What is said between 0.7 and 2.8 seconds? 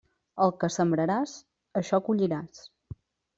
sembraràs, això colliràs.